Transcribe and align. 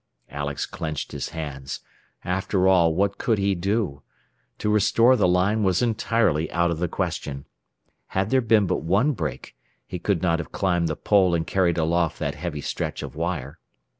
Alex 0.31 0.65
clenched 0.65 1.11
his 1.11 1.29
hands. 1.29 1.81
After 2.23 2.67
all, 2.67 2.95
what 2.95 3.19
could 3.19 3.37
he 3.37 3.53
do? 3.53 4.01
To 4.57 4.71
restore 4.71 5.15
the 5.15 5.27
line 5.27 5.61
was 5.61 5.83
entirely 5.83 6.51
out 6.51 6.71
of 6.71 6.79
the 6.79 6.87
question. 6.87 7.45
Had 8.07 8.31
there 8.31 8.41
been 8.41 8.65
but 8.65 8.81
one 8.81 9.11
break 9.11 9.55
he 9.85 9.99
could 9.99 10.23
not 10.23 10.39
have 10.39 10.51
climbed 10.51 10.87
the 10.87 10.95
pole 10.95 11.35
and 11.35 11.45
carried 11.45 11.77
aloft 11.77 12.17
that 12.17 12.33
heavy 12.33 12.61
stretch 12.61 13.03
of 13.03 13.15
wire. 13.15 13.59